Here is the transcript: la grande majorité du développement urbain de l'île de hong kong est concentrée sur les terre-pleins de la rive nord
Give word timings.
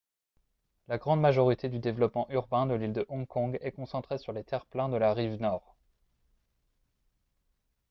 la 0.87 0.97
grande 0.97 1.19
majorité 1.21 1.69
du 1.69 1.77
développement 1.77 2.25
urbain 2.31 2.65
de 2.65 2.73
l'île 2.73 2.91
de 2.91 3.05
hong 3.07 3.27
kong 3.27 3.59
est 3.61 3.71
concentrée 3.71 4.17
sur 4.17 4.31
les 4.33 4.43
terre-pleins 4.43 4.89
de 4.89 4.97
la 4.97 5.13
rive 5.13 5.39
nord 5.39 5.75